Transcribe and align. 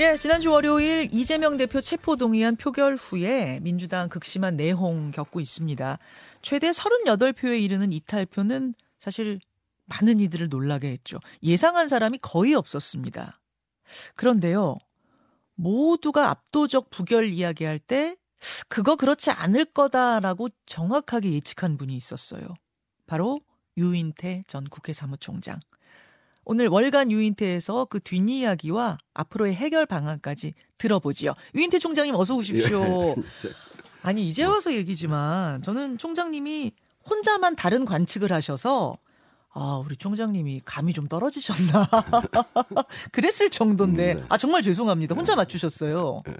예, 0.00 0.16
지난주 0.16 0.50
월요일 0.50 1.08
이재명 1.12 1.56
대표 1.56 1.80
체포동의안 1.80 2.56
표결 2.56 2.96
후에 2.96 3.60
민주당 3.62 4.08
극심한 4.08 4.56
내홍 4.56 5.12
겪고 5.12 5.38
있습니다. 5.38 5.98
최대 6.42 6.70
38표에 6.72 7.62
이르는 7.62 7.92
이탈표는 7.92 8.74
사실 8.98 9.38
많은 9.84 10.18
이들을 10.18 10.48
놀라게 10.48 10.88
했죠. 10.88 11.20
예상한 11.44 11.86
사람이 11.86 12.18
거의 12.22 12.54
없었습니다. 12.54 13.40
그런데요, 14.16 14.78
모두가 15.54 16.28
압도적 16.28 16.90
부결 16.90 17.26
이야기할 17.26 17.78
때 17.78 18.16
그거 18.68 18.96
그렇지 18.96 19.30
않을 19.30 19.64
거다라고 19.66 20.48
정확하게 20.66 21.34
예측한 21.34 21.76
분이 21.76 21.94
있었어요. 21.94 22.42
바로 23.06 23.38
유인태 23.76 24.42
전 24.48 24.64
국회 24.64 24.92
사무총장. 24.92 25.60
오늘 26.44 26.68
월간 26.68 27.10
유인태에서 27.10 27.86
그 27.86 28.00
뒷이야기와 28.00 28.98
앞으로의 29.14 29.54
해결 29.54 29.86
방안까지 29.86 30.54
들어보지요. 30.78 31.34
유인태 31.54 31.78
총장님 31.78 32.14
어서 32.14 32.34
오십시오. 32.34 33.14
예. 33.16 33.50
아니 34.02 34.26
이제 34.26 34.44
와서 34.44 34.72
얘기지만 34.72 35.62
저는 35.62 35.98
총장님이 35.98 36.72
혼자만 37.08 37.56
다른 37.56 37.84
관측을 37.84 38.32
하셔서 38.32 38.96
아, 39.56 39.80
우리 39.84 39.96
총장님이 39.96 40.62
감이 40.64 40.92
좀 40.92 41.06
떨어지셨나? 41.06 41.88
그랬을 43.12 43.50
정도인데. 43.50 44.14
음, 44.14 44.18
네. 44.18 44.24
아, 44.28 44.36
정말 44.36 44.62
죄송합니다. 44.62 45.14
혼자 45.14 45.36
맞추셨어요. 45.36 46.22
네. 46.26 46.34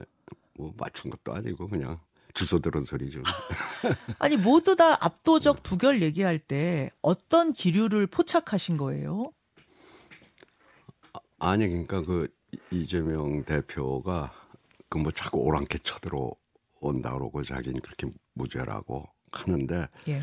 뭐, 0.55 0.75
맞춘 0.77 1.13
것도 1.13 1.33
아니고, 1.33 1.69
그냥 1.69 2.01
주소 2.35 2.59
들은 2.59 2.81
소리죠. 2.85 3.23
아니, 4.19 4.37
모두 4.37 4.75
다 4.75 4.99
압도적 5.01 5.63
부결 5.63 6.03
얘기할 6.03 6.41
때 6.41 6.91
어떤 7.03 7.53
기류를 7.53 8.09
포착하신 8.09 8.77
거예요? 8.77 9.31
아니 11.45 11.69
그러니까 11.69 12.03
그 12.03 12.29
이재명 12.71 13.45
대표가 13.45 14.33
그 14.95 14.99
뭐 14.99 15.11
자꾸 15.11 15.39
오랑캐 15.39 15.79
쳐들어 15.79 16.31
온다 16.81 17.13
그러고 17.13 17.43
자기는 17.43 17.81
그렇게 17.81 18.07
무죄라고 18.35 19.09
하는데 19.33 19.89
예. 20.07 20.23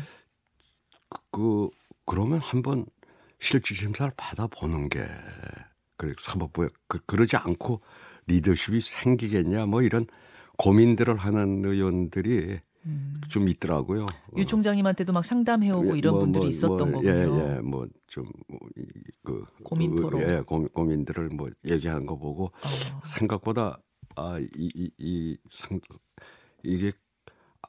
그 1.30 1.68
그러면 2.06 2.38
한번 2.38 2.86
실질 3.38 3.76
심사를 3.76 4.10
받아보는 4.16 4.88
게 4.88 5.06
그리고 5.98 6.18
사법부에 6.20 6.68
그, 6.88 7.04
그러지 7.04 7.36
않고 7.36 7.82
리더십이 8.28 8.80
생기겠냐 8.80 9.66
뭐 9.66 9.82
이런 9.82 10.06
고민들을 10.56 11.18
하는 11.18 11.62
의원들이 11.62 12.60
음. 12.86 13.14
좀 13.28 13.48
있더라고요. 13.48 14.06
유 14.36 14.44
총장님한테도 14.46 15.12
막 15.12 15.24
상담해오고 15.24 15.94
예, 15.94 15.98
이런 15.98 16.14
뭐, 16.14 16.20
분들이 16.20 16.42
뭐, 16.42 16.50
있었던 16.50 16.76
뭐, 16.78 17.00
거군요. 17.02 17.10
예, 17.10 17.56
예, 17.56 17.60
뭐좀 17.60 18.24
뭐, 18.48 18.58
그 19.24 19.44
고민 19.62 19.94
토론, 19.94 20.20
예, 20.22 20.40
고민, 20.44 20.68
고민 20.70 21.04
들을 21.04 21.28
뭐 21.28 21.48
얘기하는 21.64 22.06
거 22.06 22.16
보고 22.18 22.46
어. 22.46 23.00
생각보다 23.04 23.78
아이이이 24.16 25.36
상 25.50 25.80
이게 26.64 26.92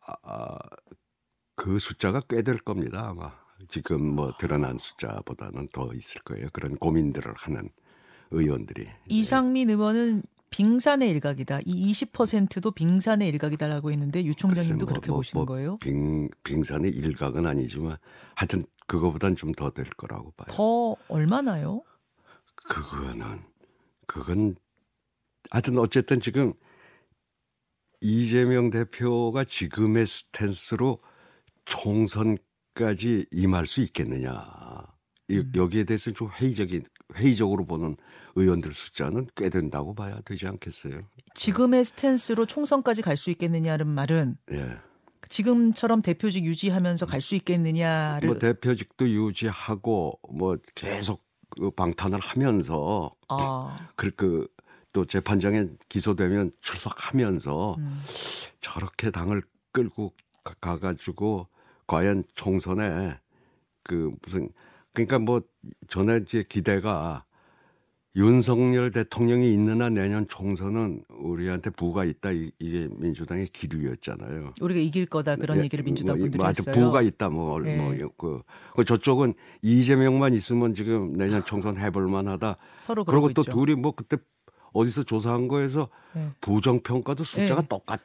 아, 0.06 0.14
아, 0.24 0.58
그 1.56 1.80
숫자가 1.80 2.20
꽤 2.22 2.42
될 2.42 2.58
겁니다 2.58 3.08
아마 3.10 3.32
지금 3.70 4.04
뭐 4.16 4.34
드러난 4.40 4.78
숫자보다는 4.78 5.70
더 5.72 5.94
있을 5.94 6.22
거예요. 6.24 6.48
그런 6.52 6.76
고민들을 6.76 7.34
하는 7.38 7.70
의원들이. 8.32 8.88
이상민 9.08 9.70
의원은 9.70 10.24
빙산의 10.54 11.10
일각이다. 11.10 11.62
이 11.66 11.92
20%도 11.92 12.72
빙산의 12.72 13.28
일각이다라고 13.30 13.92
했는데 13.92 14.24
유 14.24 14.36
총장님도 14.36 14.86
뭐, 14.86 14.88
그렇게 14.88 15.08
뭐, 15.10 15.18
보시는 15.18 15.40
뭐 15.40 15.46
거예요? 15.48 15.78
빙 15.78 16.30
빙산의 16.44 16.92
일각은 16.92 17.48
아니지만 17.48 17.98
하여튼 18.36 18.64
그거보단 18.88 19.36
좀 19.36 19.52
더 19.54 19.72
될 19.72 19.86
거라고 19.98 20.32
봐요. 20.38 20.48
더 20.50 20.96
얼마나요? 21.08 21.82
그거는 22.68 23.42
그건 24.06 24.56
하여튼 25.50 25.78
어쨌든 25.80 26.22
지금 26.22 26.54
이재명 28.02 28.70
대표가 28.70 29.44
지금의 29.46 30.06
스탠스로 30.06 31.00
총선까지 31.66 33.26
임할 33.32 33.66
수 33.66 33.82
있겠느냐. 33.82 34.63
음. 35.32 35.52
여기에 35.56 35.86
대해서 35.86 36.12
좀 36.12 36.30
회의적인 36.30 36.84
회의적으로 37.16 37.66
보는 37.66 37.96
의원들 38.36 38.74
숫자는 38.74 39.28
꽤 39.36 39.50
된다고 39.50 39.94
봐야 39.94 40.20
되지 40.26 40.48
않겠어요? 40.48 41.02
지금의 41.36 41.86
스탠스로 41.86 42.46
총선까지 42.46 43.02
갈 43.02 43.18
수 43.18 43.30
있겠느냐는 43.32 43.88
말은 43.88 44.36
예. 44.52 44.78
지금처럼 45.30 46.02
대표직 46.02 46.44
유지하면서 46.44 47.06
갈 47.06 47.22
수 47.22 47.36
있겠느냐를 47.36 48.28
뭐 48.28 48.38
대표직도 48.38 49.08
유지하고 49.10 50.20
뭐 50.30 50.58
계속 50.76 51.24
그 51.50 51.70
방탄을 51.72 52.20
하면서 52.20 53.14
아. 53.30 53.78
그, 53.96 54.48
또 54.92 55.06
재판장에 55.06 55.66
기소되면 55.90 56.52
출석하면서 56.62 57.76
음. 57.78 58.02
저렇게 58.60 59.12
당을 59.12 59.44
끌고 59.72 60.14
가가지고 60.62 61.48
과연 61.88 62.24
총선에 62.36 63.18
그 63.84 64.12
무슨 64.24 64.50
그러니까 64.94 65.20
뭐 65.20 65.42
전에 65.88 66.22
이제 66.24 66.44
기대가 66.48 67.26
윤석열 68.16 68.92
대통령이 68.92 69.52
있는 69.52 69.82
한 69.82 69.96
내년 69.96 70.28
총선은 70.28 71.04
우리한테 71.10 71.72
부가 71.72 72.06
있다 72.06 72.30
이게 72.32 72.88
민주당의 72.96 73.48
기류였잖아요. 73.48 74.54
우리가 74.62 74.80
이길 74.80 75.08
거다 75.08 75.36
그런 75.36 75.58
예, 75.58 75.64
얘기를 75.64 75.84
민주당 75.84 76.18
뭐, 76.18 76.24
분들이 76.24 76.38
뭐, 76.38 76.48
했어요. 76.48 76.76
부가 76.76 77.02
있다 77.02 77.30
뭐 77.30 77.60
네. 77.60 77.76
뭐그 77.76 78.44
그 78.76 78.86
저쪽은 78.86 79.34
이재명만 79.64 80.36
있으면 80.36 80.76
지금 80.76 81.14
내년 81.14 81.44
총선 81.44 81.76
해볼 81.76 82.08
만하다. 82.08 82.58
서로 82.80 83.04
그러고 83.04 83.34
또 83.34 83.42
있죠. 83.42 83.52
둘이 83.52 83.74
뭐 83.74 83.94
그때 83.94 84.18
어디서 84.74 85.04
조사한 85.04 85.48
거에서 85.48 85.90
네. 86.14 86.30
부정 86.40 86.82
평가도 86.82 87.24
숫자가 87.24 87.62
네. 87.62 87.68
똑같. 87.68 88.00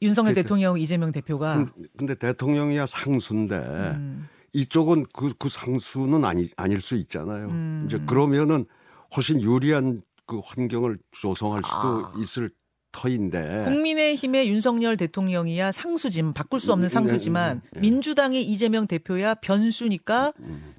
윤석열 0.00 0.32
그, 0.32 0.42
대통령 0.42 0.78
이재명 0.78 1.12
대표가 1.12 1.66
근데 1.98 2.14
대통령이야 2.14 2.86
상수인데 2.86 3.56
음. 3.56 4.28
이쪽은 4.52 5.06
그, 5.12 5.32
그 5.38 5.48
상수는 5.48 6.24
아니, 6.24 6.48
아닐 6.56 6.80
수 6.80 6.96
있잖아요. 6.96 7.48
음. 7.48 7.84
이제 7.86 7.98
그러면은 8.06 8.66
훨씬 9.16 9.40
유리한 9.40 10.00
그 10.26 10.40
환경을 10.42 10.98
조성할 11.12 11.62
수도 11.64 12.06
아. 12.06 12.12
있을 12.18 12.50
터인데. 12.92 13.62
국민의힘의 13.64 14.48
윤석열 14.48 14.96
대통령이야 14.96 15.72
상수지만 15.72 16.32
바꿀 16.32 16.60
수 16.60 16.72
없는 16.72 16.86
음, 16.86 16.88
상수지만 16.88 17.56
네, 17.56 17.62
네, 17.62 17.70
네. 17.72 17.80
민주당의 17.80 18.42
이재명 18.44 18.86
대표야 18.86 19.34
변수니까 19.34 20.32
음. 20.40 20.74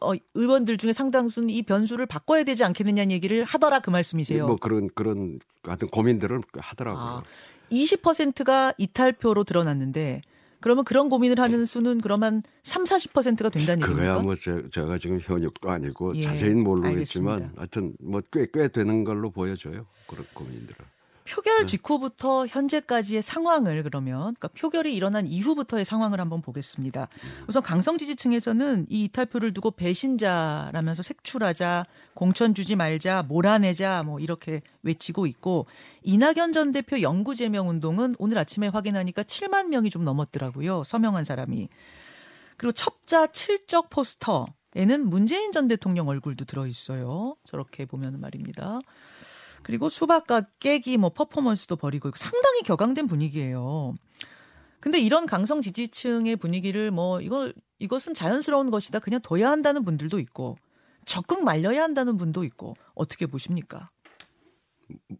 어, 0.00 0.12
의원들 0.34 0.78
중에 0.78 0.92
상당수는 0.92 1.50
이 1.50 1.62
변수를 1.62 2.06
바꿔야 2.06 2.42
되지 2.44 2.64
않겠느냐는 2.64 3.10
얘기를 3.10 3.44
하더라 3.44 3.80
그 3.80 3.90
말씀이세요. 3.90 4.46
뭐 4.46 4.56
그런 4.56 4.88
그런 4.94 5.38
하여튼 5.62 5.88
고민들을 5.88 6.40
하더라고요. 6.56 7.02
아, 7.02 7.22
20%가 7.70 8.72
이탈표로 8.78 9.44
드러났는데 9.44 10.22
그러면 10.64 10.82
그런 10.86 11.10
고민을 11.10 11.38
하는 11.40 11.66
수는 11.66 12.00
그러면 12.00 12.42
3, 12.62 12.84
40%가 12.84 13.50
된다는 13.50 13.82
얘기입니까? 13.82 13.86
그거야 13.86 14.18
뭐 14.22 14.34
제, 14.34 14.80
가 14.80 14.96
지금 14.96 15.20
현역도 15.20 15.70
아니고 15.70 16.16
예, 16.16 16.22
자세히는 16.22 16.64
모르겠지만 16.64 17.52
하여튼 17.54 17.92
뭐 18.00 18.22
꽤 18.32 18.46
꽤 18.50 18.68
되는 18.68 19.04
걸로 19.04 19.30
보여져요. 19.30 19.84
그런 20.08 20.24
고민들은. 20.32 20.74
표결 21.24 21.60
네. 21.60 21.66
직후부터 21.66 22.46
현재까지의 22.46 23.22
상황을 23.22 23.82
그러면 23.82 24.34
그러니까 24.34 24.48
표결이 24.48 24.94
일어난 24.94 25.26
이후부터의 25.26 25.84
상황을 25.84 26.20
한번 26.20 26.42
보겠습니다. 26.42 27.08
우선 27.48 27.62
강성 27.62 27.96
지지층에서는 27.96 28.86
이 28.90 29.04
이탈표를 29.04 29.54
두고 29.54 29.70
배신자라면서 29.70 31.02
색출하자, 31.02 31.86
공천 32.12 32.54
주지 32.54 32.76
말자, 32.76 33.22
몰아내자 33.22 34.02
뭐 34.04 34.20
이렇게 34.20 34.60
외치고 34.82 35.26
있고 35.26 35.66
이낙연 36.02 36.52
전 36.52 36.72
대표 36.72 37.00
영구 37.00 37.34
제명 37.34 37.68
운동은 37.68 38.14
오늘 38.18 38.38
아침에 38.38 38.68
확인하니까 38.68 39.22
7만 39.22 39.68
명이 39.68 39.90
좀 39.90 40.04
넘었더라고요. 40.04 40.84
서명한 40.84 41.24
사람이. 41.24 41.68
그리고 42.56 42.72
첩자 42.72 43.28
칠적 43.28 43.90
포스터 43.90 44.46
에는 44.76 45.08
문재인 45.08 45.52
전 45.52 45.68
대통령 45.68 46.08
얼굴도 46.08 46.46
들어 46.46 46.66
있어요. 46.66 47.36
저렇게 47.44 47.86
보면 47.86 48.20
말입니다. 48.20 48.80
그리고 49.64 49.88
수박과 49.88 50.42
깨기 50.60 50.96
뭐 50.98 51.10
퍼포먼스도 51.10 51.76
벌이고 51.76 52.12
상당히 52.14 52.62
격앙된 52.62 53.06
분위기예요. 53.08 53.94
근데 54.80 55.00
이런 55.00 55.26
강성 55.26 55.60
지지층의 55.62 56.36
분위기를 56.36 56.90
뭐 56.92 57.20
이걸 57.20 57.54
이것은 57.80 58.14
자연스러운 58.14 58.70
것이다 58.70 59.00
그냥 59.00 59.20
둬야 59.22 59.50
한다는 59.50 59.84
분들도 59.84 60.18
있고 60.20 60.56
적극 61.06 61.42
말려야 61.44 61.82
한다는 61.82 62.16
분도 62.18 62.44
있고 62.44 62.74
어떻게 62.94 63.26
보십니까? 63.26 63.90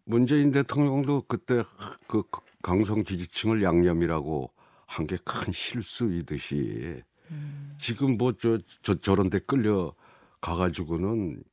문재인 0.05 0.51
대통령도 0.51 1.23
그때 1.27 1.63
그 2.07 2.23
강성 2.61 3.03
지지층을 3.03 3.63
양념이라고 3.63 4.51
한 4.87 5.07
게 5.07 5.17
큰 5.25 5.51
실수이듯이 5.51 7.01
음. 7.31 7.75
지금 7.81 8.17
뭐저 8.17 8.59
저 8.83 8.93
저런 9.01 9.31
데 9.31 9.39
끌려 9.39 9.93
가가지고는 10.41 11.43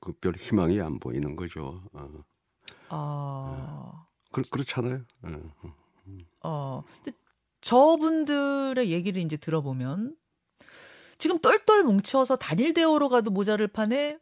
그 0.00 0.12
별 0.20 0.34
희망이 0.36 0.80
안 0.80 0.98
보이는 0.98 1.36
거죠. 1.36 1.82
어. 1.92 2.08
아. 2.90 4.06
그, 4.32 4.42
그렇잖아요. 4.42 5.02
네. 5.22 5.38
어. 6.42 6.82
근데 6.96 7.16
저분들의 7.60 8.90
얘기를 8.90 9.22
이제 9.22 9.36
들어보면 9.36 10.16
지금 11.18 11.38
똘똘 11.38 11.82
뭉쳐서 11.84 12.36
단일 12.36 12.72
대우로 12.72 13.08
가도 13.08 13.30
모자를 13.30 13.68
판에 13.68 14.18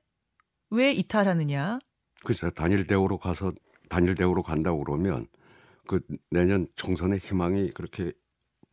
왜 0.70 0.92
이탈하느냐? 0.92 1.78
글쎄 2.24 2.50
단일 2.50 2.86
대우로 2.86 3.18
가서 3.18 3.52
단일 3.88 4.14
대우로 4.14 4.42
간다고 4.42 4.82
그러면 4.82 5.28
그 5.86 6.00
내년 6.30 6.66
총선의 6.74 7.20
희망이 7.20 7.70
그렇게 7.70 8.12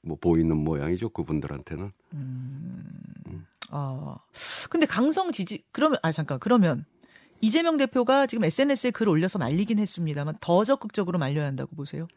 뭐 0.01 0.17
보이는 0.19 0.55
모양이죠 0.57 1.09
그분들한테는. 1.09 1.91
음. 2.13 2.83
음. 3.27 3.45
아 3.69 4.17
근데 4.69 4.85
강성 4.85 5.31
지지 5.31 5.63
그러면 5.71 5.99
아 6.01 6.11
잠깐 6.11 6.39
그러면 6.39 6.85
이재명 7.41 7.77
대표가 7.77 8.27
지금 8.27 8.43
SNS에 8.45 8.91
글 8.91 9.09
올려서 9.09 9.39
말리긴 9.39 9.79
했습니다만 9.79 10.35
더 10.41 10.63
적극적으로 10.63 11.19
말려야 11.19 11.45
한다고 11.45 11.75
보세요? 11.75 12.07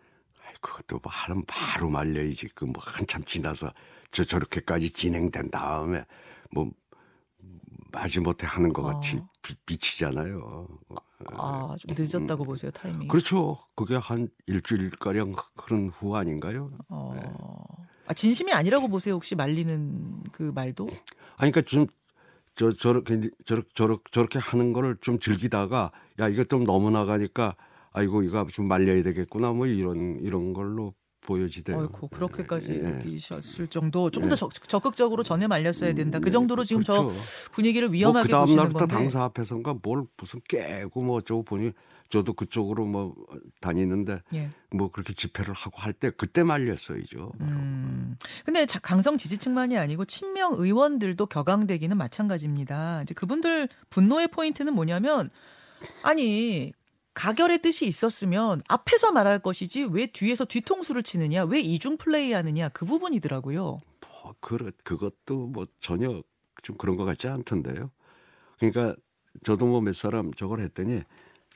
아이, 0.47 0.55
그것도 0.61 1.01
뭐 1.03 1.13
하면 1.13 1.45
바로 1.47 1.91
말려야지. 1.91 2.49
그 2.55 2.65
뭐 2.65 2.75
한참 2.79 3.23
지나서 3.25 3.73
저 4.11 4.25
저렇게까지 4.25 4.91
진행된 4.91 5.51
다음에 5.51 6.05
뭐 6.51 6.71
마지못해 7.93 8.47
하는 8.47 8.73
것 8.73 8.83
같이 8.83 9.17
어. 9.17 9.29
미치잖아요. 9.67 10.69
아, 11.37 11.75
좀 11.81 11.95
늦었다고 11.97 12.45
음. 12.45 12.47
보세요, 12.47 12.71
타이밍. 12.71 13.09
그렇죠. 13.09 13.57
그게 13.75 13.97
한 13.97 14.29
일주일가량 14.47 15.35
그런 15.57 15.89
후 15.89 16.15
아닌가요? 16.17 16.71
어. 16.89 17.13
네. 17.15 17.23
아, 18.07 18.15
진심이 18.15 18.53
아니라고 18.53 18.89
보세요, 18.89 19.15
혹시 19.15 19.35
말리는 19.35 20.23
그 20.33 20.53
말도? 20.55 20.87
아니, 21.37 21.51
그러니까 21.51 21.63
좀, 21.63 21.87
저, 22.59 22.73
저렇게, 22.73 23.21
저렇게, 23.47 23.69
저렇게, 23.75 24.03
저렇게 24.11 24.39
하는 24.41 24.73
거를 24.73 24.97
좀 25.01 25.19
즐기다가, 25.21 25.93
야, 26.21 26.29
이거 26.29 26.43
좀 26.45 26.65
너무 26.65 26.91
나가니까, 26.91 27.57
아이고, 27.93 28.23
이거 28.25 28.47
좀 28.49 28.67
말려야 28.67 29.03
되겠구나, 29.05 29.53
뭐 29.53 29.67
이런, 29.67 30.19
이런 30.23 30.53
걸로 30.55 30.95
보여지대요. 31.21 31.79
어이구, 31.79 32.09
그렇게까지 32.09 32.69
네. 32.69 32.91
느끼셨을 32.93 33.69
정도 33.69 34.11
좀더 34.11 34.35
네. 34.35 34.67
적극적으로 34.69 35.23
전에 35.23 35.47
말렸어야 35.47 35.93
된다. 35.93 36.19
그 36.19 36.31
정도로 36.31 36.65
지금 36.65 36.83
그렇죠. 36.83 37.13
저 37.13 37.51
분위기를 37.53 37.93
위험하게 37.93 38.33
뭐 38.33 38.41
보시는 38.41 38.73
건데. 38.73 38.95
당사 38.95 39.25
앞에서인가 39.25 39.75
뭘 39.83 40.05
무슨 40.17 40.41
깨고 40.49 41.03
뭐 41.03 41.17
어쩌고 41.17 41.43
보니 41.45 41.73
저도 42.09 42.33
그쪽으로 42.33 42.87
뭐 42.87 43.15
다니는데 43.61 44.23
예. 44.33 44.49
뭐 44.71 44.91
그렇게 44.91 45.13
집회를 45.13 45.53
하고 45.53 45.79
할 45.83 45.93
때 45.93 46.11
그때 46.11 46.43
말렸어야죠. 46.43 47.33
음. 47.41 48.17
근데 48.47 48.65
강성 48.83 49.19
지지층만이 49.19 49.77
아니고 49.77 50.07
친명 50.07 50.55
의원들도 50.57 51.27
격앙되기는 51.27 51.97
마찬가지입니다. 51.97 53.03
이제 53.03 53.13
그분들 53.13 53.69
분노의 53.91 54.29
포인트는 54.29 54.73
뭐냐면 54.75 55.29
아니 56.03 56.73
가결의 57.19 57.61
뜻이 57.63 57.85
있었으면 57.87 58.61
앞에서 58.69 59.11
말할 59.11 59.41
것이지 59.41 59.89
왜 59.91 60.07
뒤에서 60.07 60.45
뒤통수를 60.45 61.03
치느냐, 61.03 61.45
왜 61.45 61.59
이중 61.61 61.97
플레이하느냐 61.97 62.69
그 62.69 62.87
부분이더라고요. 62.87 63.81
뭐, 64.01 64.35
그 64.41 64.71
그것도 64.85 65.49
뭐 65.49 65.67
전혀 65.81 66.23
좀 66.63 66.77
그런 66.77 66.97
것 66.97 67.05
같지 67.05 67.27
않던데요. 67.29 67.91
그러니까 68.59 68.95
저도 69.43 69.67
뭐 69.67 69.81
몇 69.81 69.95
사람 69.97 70.33
저걸 70.33 70.61
했더니 70.61 71.03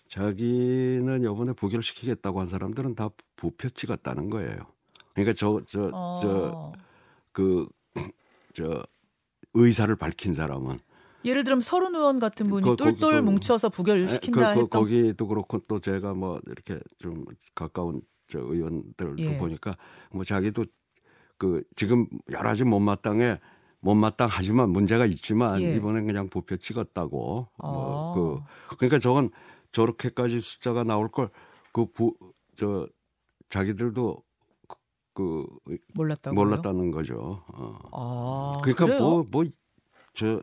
자기는 0.09 1.23
이번에 1.23 1.53
부결 1.53 1.83
시키겠다고 1.83 2.41
한 2.41 2.49
사람들은 2.49 2.97
다 2.97 3.11
부표 3.37 3.69
찍었다는 3.71 4.31
거예요. 4.31 4.67
그러니까 5.15 5.35
저 5.39 5.61
저 5.67 5.91
저 6.23 6.73
그저 7.33 7.69
어. 7.97 8.09
저 8.55 8.85
의사를 9.55 9.95
밝힌 9.97 10.35
사람은 10.35 10.81
예를 11.25 11.45
들면 11.45 11.61
서른 11.61 11.95
의원 11.95 12.19
같은 12.19 12.49
분이 12.49 12.63
그, 12.63 12.77
똘똘 12.77 12.95
거기도, 13.13 13.23
뭉쳐서 13.23 13.69
부결 13.69 14.09
시킨다 14.09 14.55
그, 14.55 14.55
그, 14.55 14.61
했던 14.63 14.69
거기도 14.81 15.27
그렇고 15.29 15.59
또 15.61 15.79
제가 15.81 16.15
뭐 16.15 16.41
이렇게 16.47 16.81
좀 16.99 17.25
가까운 17.55 18.03
저 18.29 18.39
의원들도 18.41 19.19
예. 19.19 19.39
보니까 19.39 19.77
뭐 20.11 20.25
자기도 20.25 20.65
그 21.39 21.63
지금 21.77 22.07
여러 22.31 22.49
가지 22.51 22.65
못마땅해 22.65 23.41
못마땅 23.81 24.29
하지만 24.31 24.71
문제가 24.71 25.07
있지만 25.07 25.61
예. 25.61 25.77
이번엔 25.77 26.07
그냥 26.07 26.29
부표 26.29 26.57
찍었다고 26.57 27.49
아. 27.59 27.69
뭐 27.69 28.45
그 28.69 28.77
그러니까 28.77 28.99
저건 29.01 29.31
저렇게까지 29.73 30.41
숫자가 30.41 30.85
나올 30.85 31.09
걸 31.09 31.31
그 31.73 31.87
부 31.93 32.15
저 32.57 32.87
자기들도 33.49 34.23
그, 35.15 35.47
그 35.65 35.79
몰랐다고요? 35.95 36.35
몰랐다는 36.39 36.91
거죠. 36.91 37.43
어. 37.49 37.79
아, 37.93 38.61
그러니까 38.63 38.99
뭐 38.99 39.25
뭐 39.31 39.45
저 40.15 40.43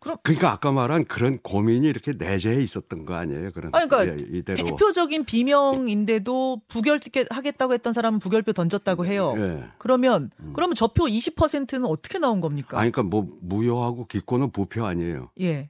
그럼 0.00 0.16
그러니까 0.22 0.52
아까 0.52 0.70
말한 0.70 1.06
그런 1.06 1.38
고민이 1.38 1.86
이렇게 1.88 2.12
내재해 2.12 2.62
있었던 2.62 3.04
거 3.04 3.14
아니에요? 3.14 3.50
그런 3.52 3.74
아니, 3.74 3.88
그러니까 3.88 4.14
예, 4.14 4.26
이대로. 4.38 4.64
대표적인 4.64 5.24
비명인데도 5.24 6.62
부결 6.68 7.00
찍게 7.00 7.26
하겠다고 7.30 7.74
했던 7.74 7.92
사람은 7.92 8.20
부결표 8.20 8.52
던졌다고 8.52 9.06
해요. 9.06 9.34
예. 9.38 9.64
그러면 9.78 10.30
음. 10.40 10.52
그러면 10.54 10.74
저표 10.76 11.04
20%는 11.06 11.84
어떻게 11.84 12.18
나온 12.18 12.40
겁니까? 12.40 12.78
아니 12.78 12.92
그러니까 12.92 13.10
뭐 13.16 13.28
무효하고 13.40 14.06
기권은 14.06 14.50
부표 14.52 14.86
아니에요. 14.86 15.30
예. 15.40 15.68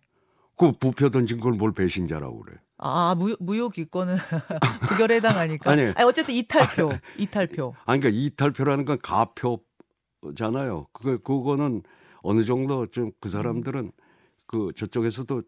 그 0.56 0.72
부표 0.72 1.08
던진 1.10 1.40
걸 1.40 1.52
뭘 1.54 1.72
배신자라고 1.72 2.40
그래? 2.40 2.56
아 2.76 3.14
무효, 3.16 3.34
무효 3.40 3.68
기권은 3.70 4.16
부결에 4.88 5.16
해당하니까. 5.16 5.70
아니, 5.70 5.82
아니 5.82 6.02
어쨌든 6.04 6.34
이탈표, 6.34 6.92
이탈표. 7.16 7.74
아니 7.86 8.00
그러니까 8.00 8.20
이탈표라는 8.22 8.84
건 8.84 8.98
가표잖아요. 9.02 10.86
그 10.92 11.18
그거는 11.22 11.82
어느 12.22 12.42
정도 12.44 12.86
좀 12.86 13.12
그 13.20 13.28
사람들은 13.28 13.80
음. 13.86 13.90
그 14.48 14.72
저쪽에서도 14.74 15.42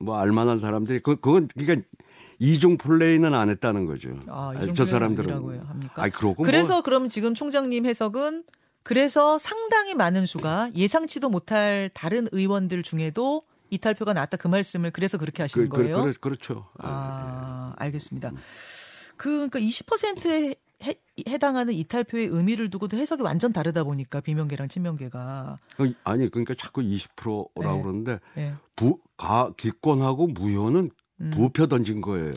뭐 0.00 0.18
알만한 0.18 0.58
사람들이 0.58 0.98
그 0.98 1.16
그건 1.16 1.46
그러니까 1.56 1.86
이중 2.40 2.76
플레이는 2.76 3.34
안 3.34 3.50
했다는 3.50 3.84
거죠. 3.86 4.18
아, 4.26 4.52
이중 4.60 4.74
저 4.74 4.84
사람들은 4.84 5.32
합니까? 5.66 6.02
아니, 6.02 6.12
그러고 6.12 6.42
그래서 6.42 6.74
뭐... 6.74 6.82
그럼 6.82 7.08
지금 7.08 7.34
총장님 7.34 7.86
해석은 7.86 8.44
그래서 8.82 9.38
상당히 9.38 9.94
많은 9.94 10.24
수가 10.24 10.70
예상치도 10.74 11.28
못할 11.28 11.90
다른 11.92 12.26
의원들 12.32 12.82
중에도 12.82 13.42
이탈표가 13.70 14.14
나왔다 14.14 14.38
그 14.38 14.48
말씀을 14.48 14.90
그래서 14.90 15.18
그렇게 15.18 15.42
하시는 15.42 15.68
그, 15.68 15.76
거예요? 15.76 16.04
그, 16.04 16.12
그렇죠. 16.14 16.66
아, 16.78 17.74
알겠습니다. 17.76 18.32
그 19.16 19.48
그러니까 19.50 19.58
20%의 19.58 20.56
해, 21.26 21.32
해당하는 21.32 21.74
이탈표의 21.74 22.26
의미를 22.26 22.70
두고도 22.70 22.96
해석이 22.96 23.22
완전 23.22 23.52
다르다 23.52 23.84
보니까 23.84 24.20
비명계랑 24.20 24.68
친명계가 24.68 25.56
어, 25.78 25.84
아니 26.04 26.28
그러니까 26.28 26.54
자꾸 26.54 26.82
20%라고 26.82 27.76
네. 27.76 27.82
그러는데 27.82 28.18
네. 28.34 28.54
부가 28.76 29.52
기권하고 29.56 30.28
무효는 30.28 30.90
음. 31.20 31.30
부표 31.34 31.66
던진 31.66 32.00
거예요. 32.00 32.30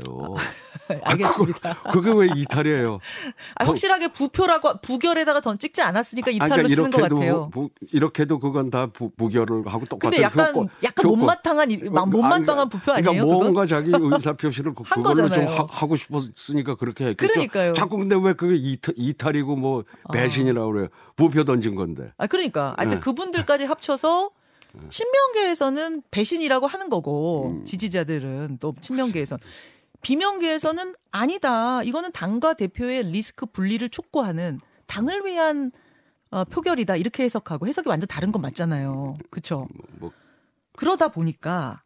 아, 0.90 0.94
알겠습니다. 1.12 1.80
아, 1.84 1.92
그게 1.92 2.12
왜 2.12 2.28
이탈이에요? 2.36 3.00
아, 3.56 3.66
확실하게 3.66 4.08
부표라고 4.08 4.82
부결에다가 4.82 5.40
던 5.40 5.60
찍지 5.60 5.82
않았으니까 5.82 6.32
이탈로 6.32 6.50
그러니까 6.50 6.76
쓰는 6.76 6.92
것 6.92 7.02
같아요. 7.02 7.50
부, 7.52 7.70
이렇게도 7.92 8.40
그건 8.40 8.72
다 8.72 8.88
부, 8.88 9.12
부결을 9.12 9.68
하고 9.68 9.86
똑같은 9.86 10.10
근데 10.10 10.24
약간 10.24 10.56
효과, 10.56 10.74
약간 10.84 11.06
효과. 11.06 11.18
못마땅한 11.18 11.70
못마땅한 11.92 12.70
부표 12.70 12.92
아니에요? 12.94 13.24
그러니까 13.24 13.26
뭔가 13.26 13.66
자기 13.68 13.92
의사 13.94 14.34
표시를 14.34 14.74
그, 14.76 14.84
그걸로 14.84 15.30
좀 15.30 15.46
하, 15.46 15.86
고 15.86 15.96
싶었으니까 15.96 16.76
그렇게 16.76 17.06
했겠죠. 17.08 17.34
그러니까요. 17.34 17.74
자꾸 17.74 17.98
근데 17.98 18.16
왜 18.20 18.34
그게 18.34 18.56
이탈, 18.56 18.96
이탈이고 18.98 19.56
뭐 19.58 19.84
아. 20.06 20.12
배신이라고 20.14 20.72
그래요? 20.72 20.88
부표 21.16 21.44
던진 21.44 21.76
건데. 21.76 22.12
아 22.18 22.26
그러니까. 22.26 22.74
아, 22.78 22.86
네. 22.86 23.00
그분들까지 23.00 23.66
합쳐서 23.66 24.32
친명계에서는 24.90 26.04
배신이라고 26.12 26.68
하는 26.68 26.90
거고 26.90 27.56
음. 27.58 27.66
지지자들은 27.66 28.58
또 28.60 28.74
친명계에선 28.80 29.40
비명계에서는 30.02 30.96
아니다. 31.12 31.84
이거는 31.84 32.12
당과 32.12 32.54
대표의 32.56 33.04
리스크 33.12 33.46
분리를 33.46 33.88
촉구하는 33.90 34.60
당을 34.88 35.26
위한 35.26 35.72
어, 36.32 36.46
표결이다. 36.46 36.96
이렇게 36.96 37.24
해석하고 37.24 37.68
해석이 37.68 37.90
완전 37.90 38.08
다른 38.08 38.32
건 38.32 38.42
맞잖아요. 38.42 39.18
그렇죠? 39.30 39.68
뭐, 40.00 40.12
그러다 40.74 41.10
보니까 41.10 41.84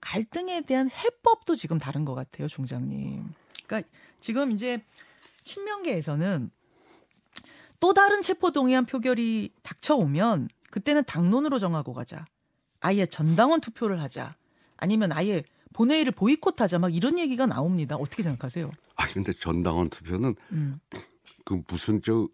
갈등에 0.00 0.62
대한 0.62 0.88
해법도 0.90 1.56
지금 1.56 1.78
다른 1.78 2.04
것 2.04 2.14
같아요, 2.14 2.48
총장님. 2.48 3.24
그러니까 3.66 3.88
지금 4.20 4.52
이제 4.52 4.82
친명계에서는 5.44 6.50
또 7.80 7.94
다른 7.94 8.22
체포 8.22 8.52
동의안 8.52 8.86
표결이 8.86 9.52
닥쳐오면 9.62 10.48
그때는 10.70 11.04
당론으로 11.04 11.58
정하고 11.58 11.92
가자. 11.92 12.24
아예 12.80 13.06
전당원 13.06 13.60
투표를 13.60 14.00
하자. 14.00 14.34
아니면 14.76 15.12
아예 15.12 15.42
본회의를 15.72 16.12
보이콧하자. 16.12 16.78
막 16.78 16.94
이런 16.94 17.18
얘기가 17.18 17.46
나옵니다. 17.46 17.96
어떻게 17.96 18.22
생각하세요? 18.22 18.70
아 18.96 19.06
근데 19.06 19.32
전당원 19.32 19.88
투표는 19.90 20.34
음. 20.52 20.80
그 21.44 21.62
무슨 21.68 22.00
저 22.02 22.28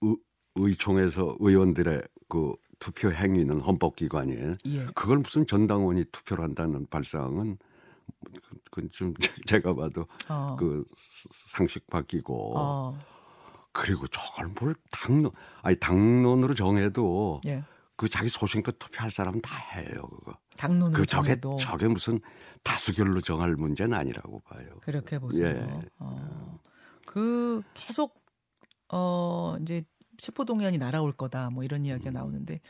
의, 0.00 0.16
의총에서 0.54 1.36
의원들의 1.40 2.02
그 2.28 2.54
투표 2.78 3.12
행위는 3.12 3.60
헌법기관이에요. 3.60 4.56
예. 4.66 4.86
그걸 4.94 5.18
무슨 5.18 5.46
전당원이 5.46 6.04
투표를 6.10 6.42
한다는 6.42 6.86
발상은 6.86 7.58
그건 8.64 8.90
좀 8.90 9.14
제가 9.46 9.74
봐도 9.74 10.06
어. 10.28 10.56
그 10.58 10.84
상식 11.30 11.86
바뀌고 11.88 12.58
어. 12.58 12.98
그리고 13.72 14.06
저걸 14.06 14.48
뭘 14.60 14.74
당론 14.90 15.32
아니 15.62 15.76
당론으로 15.76 16.54
정해도 16.54 17.40
예. 17.46 17.64
그 17.96 18.08
자기 18.08 18.28
소신껏 18.28 18.78
투표할 18.78 19.10
사람은 19.10 19.40
다 19.42 19.56
해요 19.74 20.02
그거. 20.10 20.36
당론으로 20.56 20.92
그 21.00 21.06
저게 21.06 21.28
정해도. 21.40 21.56
저게 21.56 21.88
무슨 21.88 22.20
다수결로 22.62 23.20
정할 23.20 23.54
문제는 23.54 23.96
아니라고 23.96 24.40
봐요. 24.40 24.66
그렇게 24.82 25.18
보세요. 25.18 25.46
예. 25.46 25.88
어. 25.98 26.58
그 27.06 27.62
계속 27.74 28.22
어 28.88 29.56
이제 29.60 29.84
체포 30.18 30.44
동의안이 30.44 30.78
날아올 30.78 31.12
거다 31.12 31.50
뭐 31.50 31.64
이런 31.64 31.84
이야기가 31.84 32.10
음. 32.10 32.14
나오는데 32.14 32.60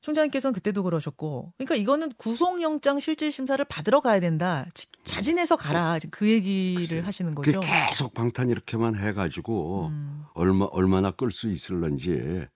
총장님께서는 0.00 0.52
그때도 0.54 0.82
그러셨고, 0.82 1.52
그러니까 1.58 1.74
이거는 1.74 2.12
구속영장 2.16 3.00
실질 3.00 3.30
심사를 3.30 3.62
받으러 3.64 4.00
가야 4.00 4.20
된다. 4.20 4.66
자진해서 5.04 5.56
가라. 5.56 5.98
그 6.10 6.28
얘기를 6.28 6.86
글쎄, 6.86 7.00
하시는 7.00 7.34
거죠. 7.34 7.60
계속 7.60 8.14
방탄 8.14 8.48
이렇게만 8.48 8.96
해가지고 8.96 9.88
음. 9.88 10.24
얼마 10.34 10.66
얼마나 10.66 11.10
끌 11.10 11.30
수 11.30 11.48
있을런지. 11.48 12.46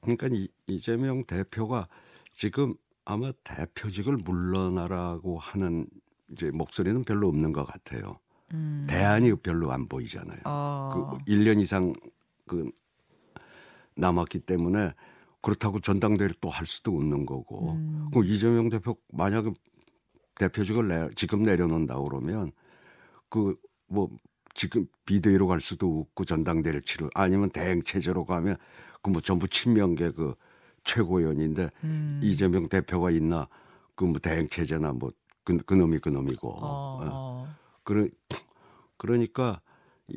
그러니까 0.00 0.28
이, 0.30 0.48
이재명 0.66 1.24
대표가 1.24 1.88
지금 2.36 2.74
아마 3.04 3.32
대표직을 3.44 4.16
물러나라고 4.18 5.38
하는 5.38 5.86
이제 6.32 6.50
목소리는 6.50 7.04
별로 7.04 7.28
없는 7.28 7.52
것 7.52 7.64
같아요. 7.64 8.18
음. 8.52 8.86
대안이 8.88 9.34
별로 9.36 9.72
안 9.72 9.88
보이잖아요. 9.88 10.40
어. 10.44 11.18
그 11.24 11.30
1년 11.30 11.60
이상 11.60 11.92
그 12.46 12.70
남았기 13.94 14.40
때문에 14.40 14.92
그렇다고 15.46 15.80
전당대회를 15.80 16.36
또 16.40 16.48
할 16.50 16.66
수도 16.66 16.92
없는 16.96 17.26
거고. 17.26 17.72
음. 17.74 18.08
그럼 18.12 18.24
이재명 18.26 18.68
대표 18.68 18.96
만약에 19.12 19.52
대표직을 20.38 20.88
내, 20.88 21.08
지금 21.16 21.44
내려놓는다 21.44 21.98
그러면 22.00 22.52
그 23.30 23.56
뭐 23.88 24.10
지금 24.54 24.86
비대위로 25.06 25.46
갈 25.46 25.60
수도 25.60 26.00
없고 26.00 26.24
전당대회를 26.24 26.82
치르 26.82 27.08
아니면 27.14 27.50
대행 27.50 27.82
체제로 27.84 28.24
가면 28.24 28.56
그 29.02 29.10
뭐 29.10 29.20
전부 29.22 29.46
친명계 29.48 30.12
그 30.12 30.34
최고위원인데 30.84 31.70
음. 31.84 32.20
이재명 32.22 32.68
대표가 32.68 33.10
있나 33.12 33.48
그 33.94 34.04
뭐 34.06 34.18
대행 34.20 34.48
체제나 34.48 34.92
뭐 34.92 35.12
그, 35.44 35.56
그놈이 35.58 35.98
그놈이고. 35.98 36.48
어. 36.50 37.00
어. 37.04 37.54
그러, 37.84 38.08
그러니까 38.98 39.60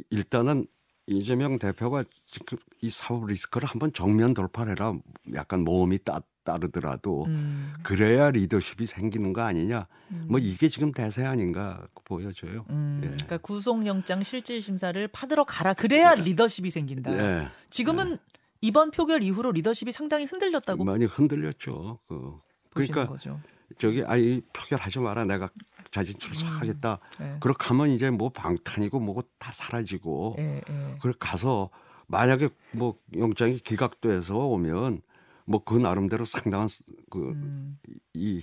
일단은 0.10 0.66
이재명 1.08 1.60
대표가 1.60 2.04
지금 2.32 2.58
이 2.82 2.90
사법 2.90 3.28
리스크를 3.28 3.68
한번 3.68 3.92
정면 3.94 4.34
돌파를 4.34 4.74
해라. 4.74 4.94
약간 5.34 5.64
모험이 5.64 6.00
따, 6.04 6.22
따르더라도 6.44 7.26
음. 7.26 7.74
그래야 7.84 8.30
리더십이 8.30 8.86
생기는 8.86 9.34
거 9.34 9.42
아니냐. 9.42 9.88
음. 10.12 10.26
뭐 10.30 10.40
이게 10.40 10.70
지금 10.70 10.92
대세 10.92 11.26
아닌가 11.26 11.88
보여져요. 12.06 12.66
음. 12.70 13.00
예. 13.04 13.08
그러니까 13.08 13.38
구속영장 13.38 14.24
실질 14.24 14.62
심사를 14.62 15.08
파들어 15.08 15.44
가라. 15.44 15.74
그래야 15.74 16.16
네. 16.16 16.24
리더십이 16.24 16.70
생긴다. 16.70 17.14
예. 17.14 17.48
지금은 17.70 18.14
예. 18.14 18.18
이번 18.62 18.92
표결 18.92 19.24
이후로 19.24 19.52
리더십이 19.54 19.92
상당히 19.92 20.26
흔들렸다고 20.26 20.84
많이 20.84 21.06
흔들렸죠. 21.06 22.00
그 22.08 22.40
그러니까 22.74 23.08
거죠. 23.08 23.40
저기 23.78 24.04
아이 24.04 24.42
표결하지 24.54 25.00
마라. 25.00 25.26
내가 25.26 25.50
자진 25.92 26.18
출사하겠다. 26.20 27.00
음, 27.20 27.24
네. 27.24 27.38
그렇게 27.40 27.68
하면 27.68 27.90
이제 27.90 28.10
뭐 28.10 28.30
방탄이고 28.30 29.00
뭐고 29.00 29.24
다 29.40 29.52
사라지고. 29.54 30.36
네, 30.38 30.62
네. 30.68 30.98
그래 31.02 31.14
가서 31.20 31.70
만약에 32.10 32.50
뭐 32.74 32.96
영장이 33.16 33.60
기각돼서 33.60 34.36
오면 34.36 35.02
뭐 35.46 35.62
그 35.66 35.76
나름대로 35.76 36.26
상당한 36.26 36.68
그이 37.10 37.24
음. 37.24 37.80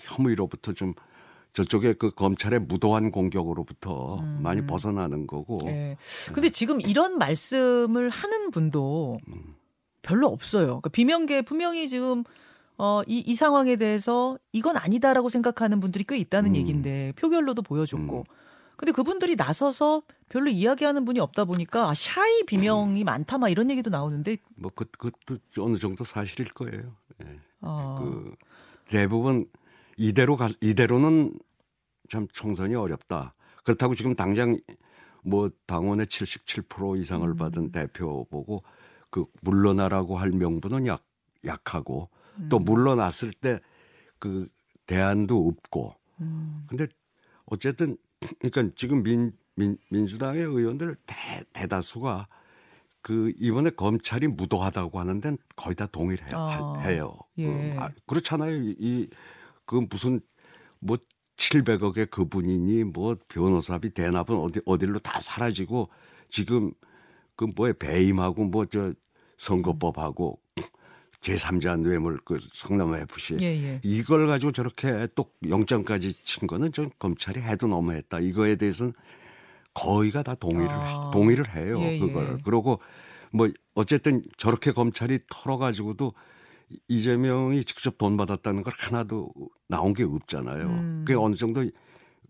혐의로부터 0.01 0.73
좀 0.73 0.95
저쪽에 1.53 1.95
그 1.95 2.11
검찰의 2.11 2.61
무도한 2.61 3.11
공격으로부터 3.11 4.19
음. 4.19 4.41
많이 4.43 4.67
벗어나는 4.67 5.27
거고. 5.27 5.59
네. 5.65 5.97
근데 6.35 6.51
지금 6.51 6.81
이런 6.81 7.17
말씀을 7.17 8.11
하는 8.11 8.51
분도 8.51 9.19
음. 9.29 9.55
별로 10.03 10.27
없어요. 10.29 10.67
그러니까 10.67 10.91
비명계 10.91 11.43
분명히 11.43 11.89
지금 11.89 12.25
어, 12.77 13.03
이, 13.07 13.21
이 13.21 13.35
상황에 13.35 13.77
대해서 13.77 14.37
이건 14.53 14.77
아니다라고 14.77 15.31
생각하는 15.31 15.81
분들이 15.81 16.05
꽤 16.07 16.19
있다는 16.19 16.51
음. 16.51 16.57
얘기인데 16.57 17.13
표결로도 17.17 17.63
보여줬고. 17.63 18.19
음. 18.19 18.36
근데 18.77 18.93
그분들이 18.93 19.37
나서서 19.37 20.03
별로 20.29 20.51
이야기하는 20.51 21.05
분이 21.05 21.21
없다 21.21 21.45
보니까 21.45 21.91
아, 21.91 21.95
샤이 21.95 22.43
비명이 22.45 23.03
음. 23.03 23.05
많다 23.05 23.39
막 23.39 23.49
이런 23.49 23.71
얘기도 23.71 23.91
나오는데 23.91 24.37
뭐 24.57 24.71
그, 24.75 24.85
그것도 24.85 25.39
어느 25.61 25.77
정도 25.77 26.05
사실일 26.05 26.53
거예요. 26.53 26.95
예. 27.25 27.41
어. 27.61 27.99
그 28.01 28.35
대부분 28.89 29.47
이대로 29.97 30.37
가, 30.37 30.51
이대로는 30.61 31.39
참 32.11 32.29
총선이 32.33 32.75
어렵다. 32.75 33.35
그렇다고 33.65 33.95
지금 33.95 34.15
당장 34.15 34.59
뭐 35.23 35.51
당원의 35.67 36.07
77% 36.07 37.01
이상을 37.01 37.27
음. 37.27 37.37
받은 37.37 37.73
대표 37.73 38.27
보고 38.31 38.63
그 39.11 39.25
물러나라고 39.41 40.19
할 40.19 40.31
명분은 40.31 40.87
약 40.87 41.03
약하고 41.45 42.11
또 42.49 42.59
음. 42.59 42.65
물러났을 42.65 43.33
때 43.33 43.61
그 44.19 44.49
대안도 44.87 45.49
없고. 45.49 45.95
음. 46.21 46.65
근데 46.69 46.87
어쨌든 47.45 47.97
그러니까 48.41 48.75
지금 48.77 49.03
민, 49.03 49.33
민 49.55 49.79
민주당의 49.91 50.43
의원들 50.43 50.97
대, 51.07 51.45
대다수가 51.53 52.29
그 53.03 53.33
이번에 53.39 53.71
검찰이 53.71 54.29
무도하다고 54.29 54.99
하는데 55.01 55.37
거의 55.57 55.77
다 55.77 55.87
동의를 55.87 56.27
해, 56.27 56.31
아, 56.35 56.79
해요. 56.81 57.17
예. 57.39 57.47
음, 57.47 57.77
아, 57.79 57.91
그렇잖아요. 58.07 58.57
이 58.79 59.09
그 59.67 59.87
무슨 59.91 60.21
뭐 60.81 60.97
700억의 61.37 62.11
그분이니 62.11 62.85
뭐 62.85 63.17
변호사비 63.29 63.91
대납은 63.91 64.37
어디 64.39 64.61
어디로 64.67 65.01
다 65.01 65.21
사라지고 65.21 65.91
지금 66.31 66.73
그 67.37 67.47
뭐에 67.57 67.73
배임하고 67.75 68.45
뭐 68.47 68.67
저 68.67 68.95
선거법하고 69.39 70.41
제3자 71.23 71.81
뇌물 71.81 72.19
그 72.25 72.39
성남 72.41 72.95
FC 72.95 73.37
예, 73.41 73.47
예. 73.47 73.81
이걸 73.83 74.27
가지고 74.27 74.53
저렇게 74.53 75.09
또 75.15 75.31
영장까지 75.49 76.15
친 76.25 76.47
거는 76.47 76.73
좀 76.73 76.91
검찰이 76.99 77.41
해도 77.41 77.67
너무했다. 77.67 78.21
이거에 78.21 78.57
대해서는 78.57 78.93
거의가 79.75 80.23
다 80.23 80.35
동의를 80.35 80.71
아. 80.71 81.11
동의를 81.13 81.55
해요. 81.55 81.79
예, 81.81 81.95
예. 81.95 81.99
그걸. 81.99 82.39
그러고 82.45 82.81
뭐 83.33 83.49
어쨌든 83.75 84.23
저렇게 84.37 84.73
검찰이 84.73 85.21
털어 85.29 85.59
가지고도 85.59 86.13
이재명이 86.89 87.65
직접 87.65 87.99
돈 87.99 88.17
받았다는 88.17 88.63
걸 88.63 88.73
하나도 88.77 89.31
나온 89.69 89.95
게 89.95 90.05
없잖아요. 90.05 90.67
음. 90.67 91.05
그게 91.07 91.19
어느 91.19 91.35
정도 91.35 91.65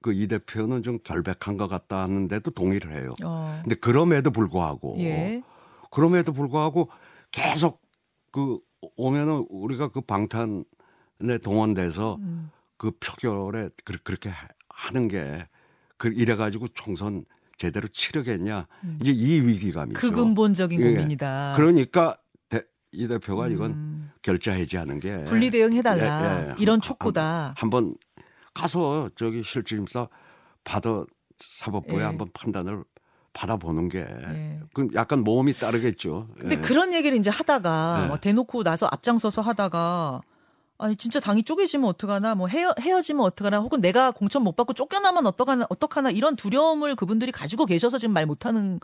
그이 0.03 0.29
대표는 0.29 0.83
좀 0.83 0.99
결백한 1.03 1.57
것 1.57 1.69
같다 1.69 2.03
하는데도 2.03 2.51
동의를 2.51 2.93
해요. 2.93 3.13
어. 3.25 3.61
근데 3.63 3.75
그럼에도 3.77 4.31
불구하고 4.31 4.97
예. 4.99 5.43
그럼에도 5.91 6.33
불구하고 6.33 6.91
계속 7.31 7.81
그 8.31 8.59
오면은 8.97 9.47
우리가 9.49 9.89
그 9.89 10.01
방탄에 10.01 11.39
동원돼서 11.43 12.17
음. 12.17 12.51
그 12.77 12.93
표결에 13.01 13.71
그렇게 14.05 14.31
하는 14.69 15.09
게 15.09 15.47
그 15.99 16.09
이래 16.15 16.37
가지고 16.37 16.69
총선 16.69 17.25
제대로 17.57 17.89
치르겠냐 17.89 18.67
음. 18.85 18.99
이제 19.01 19.13
이 19.13 19.41
위기감이죠. 19.41 19.99
그 19.99 20.11
근본적인 20.11 20.81
예. 20.81 20.93
고민이다. 20.93 21.55
그러니까 21.57 22.17
대, 22.49 22.63
이 22.93 23.09
대표가 23.09 23.47
음. 23.47 23.53
이건 23.53 24.11
결자 24.23 24.53
해지하는 24.53 25.01
게 25.01 25.25
분리 25.25 25.51
대응 25.51 25.73
해 25.73 25.81
달라 25.83 26.45
예, 26.45 26.51
예. 26.51 26.55
이런 26.59 26.81
촉구다. 26.81 27.55
한번 27.57 27.97
가서 28.53 29.11
저기 29.15 29.43
실질임사 29.43 30.09
받아 30.65 31.05
사법부에 31.39 31.99
예. 32.01 32.03
한번 32.03 32.29
판단을 32.35 32.85
받아보는 33.37 33.91
게 33.91 34.01
예. 34.01 34.61
그럼 34.73 34.91
약간 34.95 35.23
모험이 35.23 35.53
따르겠죠. 35.53 36.29
근데 36.41 36.57
예. 36.57 36.61
그런 36.61 36.95
얘기를 36.95 37.17
이제 37.19 37.29
하다가 37.29 38.01
예. 38.03 38.09
뭐 38.09 38.17
대놓고 38.17 38.63
나서 38.63 38.87
앞장서서 38.91 39.43
하다가 39.43 40.23
아니 40.79 40.97
진짜 40.97 41.21
당이 41.21 41.43
쪼개지면 41.43 41.89
어떡하나 41.89 42.35
뭐 42.35 42.49
헤어 42.49 42.75
헤어지면 42.81 43.25
어떡하나 43.25 43.61
혹은 43.61 43.81
내가 43.81 44.11
공천 44.11 44.43
못 44.43 44.57
받고 44.57 44.73
쫓겨나면 44.73 45.27
어떡하나 45.27 45.67
어떡하나 45.69 46.11
이런 46.11 46.37
두려움을 46.37 46.97
그분들이 46.97 47.31
가지고 47.31 47.67
계셔서 47.67 47.99
지금 47.99 48.15
말 48.15 48.27
못하는 48.27 48.81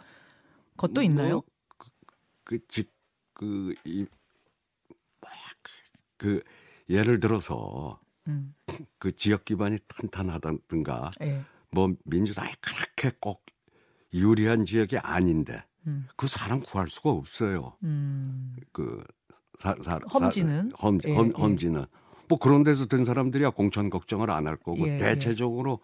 것도 0.76 0.94
뭐 0.94 1.02
있나요? 1.02 1.42
그즉그이 2.44 4.06
그, 5.20 5.28
그 6.18 6.42
예를 6.90 7.20
들어서 7.20 7.98
음. 8.28 8.54
그 8.98 9.16
지역 9.16 9.44
기반이 9.44 9.78
탄탄하다든가 9.88 11.10
예. 11.22 11.42
뭐 11.70 11.94
민주당이 12.04 12.52
그렇게 12.60 13.16
꼭 13.18 13.44
유리한 14.14 14.64
지역이 14.64 14.98
아닌데 14.98 15.62
음. 15.86 16.06
그 16.16 16.28
사람 16.28 16.60
구할 16.60 16.88
수가 16.88 17.10
없어요. 17.10 17.76
음. 17.82 18.56
그 18.72 19.02
사, 19.58 19.74
사, 19.82 19.98
험지는 20.12 20.70
사, 20.70 20.76
험, 20.86 20.98
예, 21.06 21.14
험, 21.14 21.28
예. 21.28 21.32
험지는 21.32 21.84
뭐 22.28 22.38
그런 22.38 22.62
데서 22.62 22.86
된 22.86 23.04
사람들이야 23.04 23.50
공천 23.50 23.90
걱정을 23.90 24.30
안 24.30 24.46
할 24.46 24.56
거고 24.56 24.86
예, 24.86 24.94
예. 24.94 24.98
대체적으로 24.98 25.80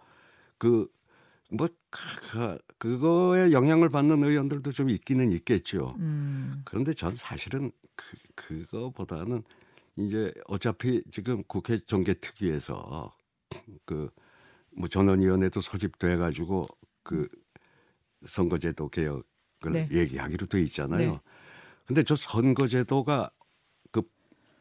그뭐 0.59 1.69
그, 1.91 2.59
그거에 2.79 3.53
영향을 3.53 3.89
받는 3.89 4.23
의원들도 4.23 4.73
좀 4.73 4.91
있기는 4.91 5.33
있겠죠. 5.33 5.95
음. 5.99 6.63
그런데 6.65 6.93
전 6.93 7.15
사실은 7.15 7.71
그 7.97 8.17
그거보다는 8.35 9.43
이제 9.97 10.33
어차피 10.47 11.03
지금 11.11 11.43
국회 11.47 11.79
정계 11.79 12.15
특위에서 12.15 13.15
그 13.85 14.11
뭐 14.77 14.89
전원위원회도 14.89 15.61
소집돼 15.61 16.17
가지고 16.17 16.67
그 17.03 17.29
선거제도 18.27 18.89
개혁을 18.89 19.23
네. 19.73 19.89
얘기하기로 19.91 20.47
돼 20.47 20.63
있잖아요. 20.63 21.13
네. 21.13 21.21
근데 21.87 22.03
저 22.03 22.15
선거제도가 22.17 23.31
그 23.91 24.03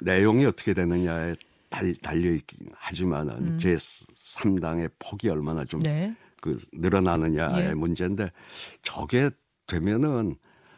내용이 0.01 0.45
어떻게 0.45 0.73
되느냐에 0.73 1.35
달, 1.69 1.93
달려 1.95 2.31
있긴 2.31 2.69
하지만은 2.73 3.35
음. 3.35 3.59
제 3.59 3.75
3당의 3.75 4.91
폭이 4.99 5.29
얼마나 5.29 5.65
좀그 5.65 5.83
네. 5.89 6.15
늘어나느냐의 6.73 7.69
예. 7.69 7.73
문제인데 7.73 8.31
저게 8.81 9.29
되면은 9.67 10.37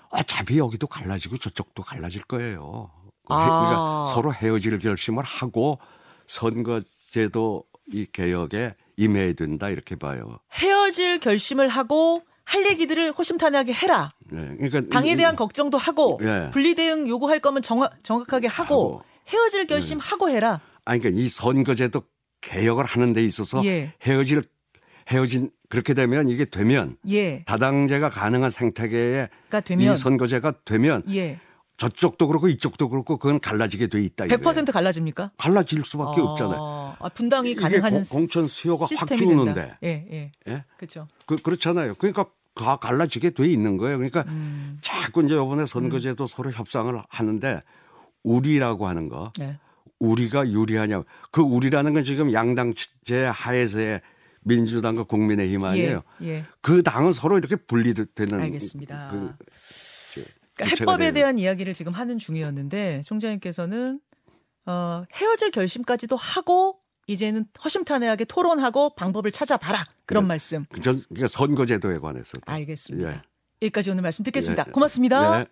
어차피 0.10 0.58
여기도 0.58 0.88
갈라지고 0.88 1.38
저쪽도 1.38 1.84
갈라질 1.84 2.24
거예요. 2.24 2.92
아. 3.28 3.46
그러니까 3.46 4.06
서로 4.14 4.34
헤어질 4.34 4.80
결심을 4.80 5.24
하고 5.24 5.80
선거제도 6.26 7.64
이 7.92 8.06
개혁에 8.06 8.76
임해야 8.98 9.34
된다 9.34 9.70
이렇게 9.70 9.96
봐요. 9.96 10.40
헤어질 10.54 11.20
결심을 11.20 11.68
하고 11.68 12.24
할 12.50 12.66
얘기들을 12.66 13.12
호심탄회하게 13.12 13.74
해라. 13.74 14.12
네, 14.32 14.56
그러니까 14.58 14.82
당에 14.90 15.16
대한 15.16 15.36
이, 15.36 15.38
걱정도 15.38 15.78
하고 15.78 16.20
예. 16.24 16.50
분리 16.52 16.74
대응 16.74 17.08
요구할 17.08 17.40
거면 17.40 17.62
정확, 17.62 18.04
정확하게 18.04 18.48
하고, 18.48 18.74
하고 18.74 19.04
헤어질 19.28 19.68
결심 19.68 20.00
네. 20.00 20.04
하고 20.04 20.30
해라. 20.30 20.60
아니 20.84 21.00
그러니까 21.00 21.22
이 21.22 21.30
선거제도 21.30 22.02
개혁을 22.42 22.86
하는 22.86 23.14
데 23.14 23.24
있어서 23.24 23.64
예. 23.66 23.94
헤어질 24.02 24.42
헤어진 25.12 25.52
그렇게 25.70 25.94
되면 25.94 26.28
이게 26.28 26.46
되면 26.46 26.98
예. 27.08 27.44
다당제가 27.44 28.10
가능한 28.10 28.50
생태계에 28.50 29.30
되면. 29.64 29.94
이 29.94 29.98
선거제가 29.98 30.54
되면 30.66 31.04
예. 31.14 31.40
저쪽도 31.78 32.28
그렇고 32.28 32.48
이쪽도 32.48 32.90
그렇고 32.90 33.18
그건 33.18 33.40
갈라지게 33.40 33.88
돼 33.88 34.02
있다. 34.02 34.26
100% 34.26 34.72
갈라집니까? 34.72 35.32
갈라질 35.38 35.84
수밖에 35.86 36.20
아, 36.20 36.24
없잖아요. 36.24 36.96
아, 37.00 37.10
분당이 37.10 37.56
가능한 37.56 38.06
공천 38.06 38.48
수요가 38.48 38.88
확 38.98 39.16
죽는데. 39.16 39.78
예, 39.84 40.08
예. 40.12 40.32
예? 40.50 40.66
그렇죠. 40.78 41.08
그, 41.26 41.38
그렇잖아요. 41.38 41.94
그러니까 41.96 42.26
다 42.60 42.76
갈라지게 42.76 43.32
돼 43.32 43.48
있는 43.48 43.78
거예요. 43.78 43.98
그러니까 43.98 44.26
음. 44.28 44.80
자꾸 44.82 45.24
이제 45.24 45.36
이번에 45.36 45.66
선거제도 45.66 46.26
음. 46.26 46.28
서로 46.28 46.52
협상을 46.52 47.02
하는데 47.08 47.64
우리라고 48.24 48.88
하는 48.88 49.08
거. 49.08 49.32
네. 49.40 49.58
우리가 50.00 50.50
유리하냐. 50.50 51.04
그 51.32 51.42
우리라는 51.42 51.94
건 51.94 52.04
지금 52.04 52.34
양당제 52.34 53.26
하에서의 53.34 54.02
민주당과 54.42 55.04
국민의힘 55.04 55.64
아니에요. 55.64 56.04
예, 56.22 56.28
예. 56.28 56.46
그 56.62 56.84
당은 56.84 57.12
서로 57.12 57.38
이렇게 57.38 57.56
분리되는 57.56 58.40
알겠습니다. 58.40 59.10
그, 59.12 59.34
그러니까 60.54 60.82
해법에 60.82 61.12
대한 61.12 61.38
이야기를 61.38 61.74
지금 61.74 61.94
하는 61.94 62.18
중이었는데 62.18 63.02
총장님께서는 63.06 64.00
어, 64.66 65.04
헤어질 65.14 65.52
결심까지도 65.52 66.16
하고 66.16 66.80
이제는 67.10 67.46
허심탄회하게 67.64 68.26
토론하고 68.26 68.94
방법을 68.96 69.32
찾아봐라 69.32 69.88
그런 70.06 70.26
네. 70.26 70.28
말씀. 70.30 70.66
전 70.84 71.02
그러니까 71.10 71.28
선거제도에 71.28 71.98
관해서. 71.98 72.38
알겠습니다. 72.46 73.12
예. 73.12 73.22
여기까지 73.64 73.90
오늘 73.90 74.04
말씀 74.04 74.24
듣겠습니다. 74.24 74.66
예. 74.68 74.72
고맙습니다. 74.72 75.42
예. 75.42 75.46